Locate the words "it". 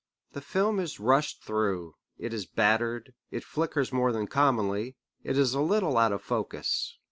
2.17-2.33, 3.29-3.43, 5.23-5.37